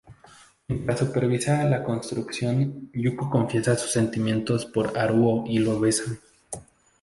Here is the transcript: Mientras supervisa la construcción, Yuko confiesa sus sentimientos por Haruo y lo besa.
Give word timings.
Mientras 0.67 0.97
supervisa 0.97 1.63
la 1.65 1.83
construcción, 1.83 2.89
Yuko 2.91 3.29
confiesa 3.29 3.75
sus 3.77 3.91
sentimientos 3.91 4.65
por 4.65 4.97
Haruo 4.97 5.43
y 5.45 5.59
lo 5.59 5.79
besa. 5.79 6.17